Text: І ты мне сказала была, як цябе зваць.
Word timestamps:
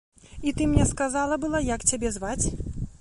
І 0.51 0.53
ты 0.61 0.65
мне 0.71 0.85
сказала 0.93 1.37
была, 1.43 1.59
як 1.69 1.85
цябе 1.93 2.13
зваць. 2.17 2.45